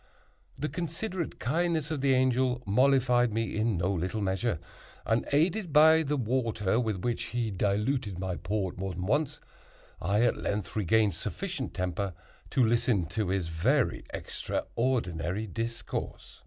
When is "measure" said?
4.19-4.57